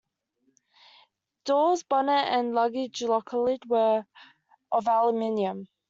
Doors, 1.45 1.83
bonnet 1.83 2.23
and 2.25 2.55
luggage 2.55 3.03
locker 3.03 3.37
lid 3.37 3.69
were 3.69 4.07
of 4.71 4.87
aluminium. 4.87 5.67